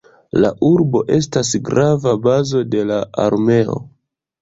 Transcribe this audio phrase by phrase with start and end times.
[0.43, 3.81] La urbo estas grava bazo de la armeo.